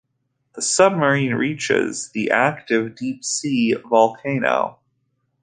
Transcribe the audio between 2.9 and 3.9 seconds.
deep-sea